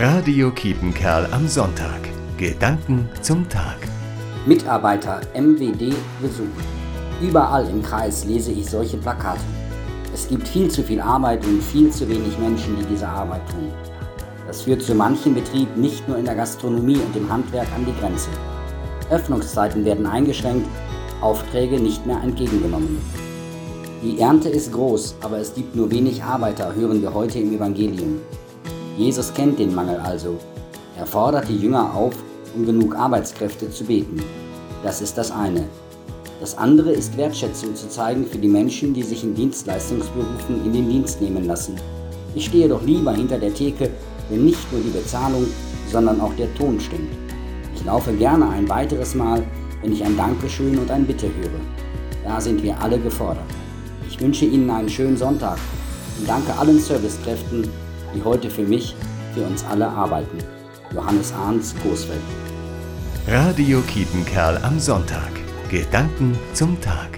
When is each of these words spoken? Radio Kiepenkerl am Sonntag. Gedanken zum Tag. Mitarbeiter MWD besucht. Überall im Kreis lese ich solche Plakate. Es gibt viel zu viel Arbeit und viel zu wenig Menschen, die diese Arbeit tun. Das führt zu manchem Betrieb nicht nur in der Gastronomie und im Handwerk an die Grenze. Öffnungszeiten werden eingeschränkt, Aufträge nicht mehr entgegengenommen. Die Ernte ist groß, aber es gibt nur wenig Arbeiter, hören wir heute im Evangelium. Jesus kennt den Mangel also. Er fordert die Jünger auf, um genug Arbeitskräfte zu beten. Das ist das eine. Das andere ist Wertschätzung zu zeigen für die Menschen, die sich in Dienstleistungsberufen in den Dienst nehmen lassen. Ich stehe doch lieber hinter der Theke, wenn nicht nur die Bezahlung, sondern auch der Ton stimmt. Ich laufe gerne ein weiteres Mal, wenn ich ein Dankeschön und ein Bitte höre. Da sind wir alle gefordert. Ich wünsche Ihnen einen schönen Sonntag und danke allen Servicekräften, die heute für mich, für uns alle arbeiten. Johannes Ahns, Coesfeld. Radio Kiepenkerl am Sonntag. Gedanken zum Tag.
Radio 0.00 0.52
Kiepenkerl 0.52 1.26
am 1.32 1.48
Sonntag. 1.48 1.98
Gedanken 2.36 3.08
zum 3.20 3.48
Tag. 3.48 3.78
Mitarbeiter 4.46 5.22
MWD 5.34 5.92
besucht. 6.22 6.64
Überall 7.20 7.68
im 7.68 7.82
Kreis 7.82 8.24
lese 8.24 8.52
ich 8.52 8.70
solche 8.70 8.96
Plakate. 8.98 9.40
Es 10.14 10.28
gibt 10.28 10.46
viel 10.46 10.70
zu 10.70 10.84
viel 10.84 11.00
Arbeit 11.00 11.44
und 11.44 11.60
viel 11.60 11.90
zu 11.90 12.08
wenig 12.08 12.38
Menschen, 12.38 12.76
die 12.78 12.84
diese 12.84 13.08
Arbeit 13.08 13.40
tun. 13.50 13.72
Das 14.46 14.62
führt 14.62 14.82
zu 14.82 14.94
manchem 14.94 15.34
Betrieb 15.34 15.76
nicht 15.76 16.06
nur 16.06 16.16
in 16.16 16.26
der 16.26 16.36
Gastronomie 16.36 16.98
und 16.98 17.16
im 17.16 17.28
Handwerk 17.28 17.66
an 17.74 17.84
die 17.84 18.00
Grenze. 18.00 18.30
Öffnungszeiten 19.10 19.84
werden 19.84 20.06
eingeschränkt, 20.06 20.68
Aufträge 21.20 21.80
nicht 21.80 22.06
mehr 22.06 22.22
entgegengenommen. 22.22 22.98
Die 24.04 24.20
Ernte 24.20 24.48
ist 24.48 24.72
groß, 24.72 25.16
aber 25.22 25.38
es 25.38 25.52
gibt 25.54 25.74
nur 25.74 25.90
wenig 25.90 26.22
Arbeiter, 26.22 26.72
hören 26.76 27.02
wir 27.02 27.12
heute 27.12 27.40
im 27.40 27.52
Evangelium. 27.52 28.20
Jesus 28.98 29.32
kennt 29.32 29.60
den 29.60 29.76
Mangel 29.76 30.00
also. 30.00 30.38
Er 30.96 31.06
fordert 31.06 31.48
die 31.48 31.56
Jünger 31.56 31.94
auf, 31.94 32.16
um 32.56 32.66
genug 32.66 32.96
Arbeitskräfte 32.96 33.70
zu 33.70 33.84
beten. 33.84 34.20
Das 34.82 35.00
ist 35.00 35.16
das 35.16 35.30
eine. 35.30 35.62
Das 36.40 36.58
andere 36.58 36.90
ist 36.90 37.16
Wertschätzung 37.16 37.76
zu 37.76 37.88
zeigen 37.88 38.26
für 38.26 38.38
die 38.38 38.48
Menschen, 38.48 38.92
die 38.94 39.04
sich 39.04 39.22
in 39.22 39.36
Dienstleistungsberufen 39.36 40.64
in 40.64 40.72
den 40.72 40.88
Dienst 40.88 41.20
nehmen 41.20 41.46
lassen. 41.46 41.76
Ich 42.34 42.46
stehe 42.46 42.68
doch 42.68 42.82
lieber 42.82 43.12
hinter 43.12 43.38
der 43.38 43.54
Theke, 43.54 43.88
wenn 44.30 44.44
nicht 44.44 44.72
nur 44.72 44.80
die 44.80 44.90
Bezahlung, 44.90 45.46
sondern 45.92 46.20
auch 46.20 46.34
der 46.34 46.52
Ton 46.56 46.80
stimmt. 46.80 47.12
Ich 47.76 47.84
laufe 47.84 48.12
gerne 48.12 48.48
ein 48.48 48.68
weiteres 48.68 49.14
Mal, 49.14 49.44
wenn 49.80 49.92
ich 49.92 50.04
ein 50.04 50.16
Dankeschön 50.16 50.76
und 50.76 50.90
ein 50.90 51.06
Bitte 51.06 51.28
höre. 51.28 51.60
Da 52.24 52.40
sind 52.40 52.64
wir 52.64 52.76
alle 52.80 52.98
gefordert. 52.98 53.46
Ich 54.08 54.20
wünsche 54.20 54.44
Ihnen 54.44 54.68
einen 54.70 54.88
schönen 54.88 55.16
Sonntag 55.16 55.58
und 56.18 56.28
danke 56.28 56.52
allen 56.58 56.80
Servicekräften, 56.80 57.68
die 58.14 58.22
heute 58.22 58.50
für 58.50 58.62
mich, 58.62 58.94
für 59.34 59.42
uns 59.44 59.64
alle 59.64 59.88
arbeiten. 59.88 60.38
Johannes 60.94 61.32
Ahns, 61.32 61.74
Coesfeld. 61.82 62.20
Radio 63.26 63.80
Kiepenkerl 63.82 64.58
am 64.62 64.78
Sonntag. 64.78 65.30
Gedanken 65.70 66.38
zum 66.54 66.80
Tag. 66.80 67.17